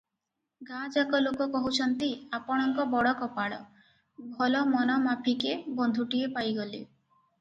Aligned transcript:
ଗାଁଯାକ 0.67 1.17
ଲୋକ 1.25 1.47
କହୁଛନ୍ତି, 1.55 2.09
ଆପଣଙ୍କର 2.37 2.87
ବଡ଼ 2.95 3.11
କପାଳ, 3.19 3.61
ଭଲ 4.39 4.65
ମନମାଫିକେ 4.73 5.55
ବନ୍ଧୁଟିଏ 5.83 6.33
ପାଇଗଲେ। 6.41 6.83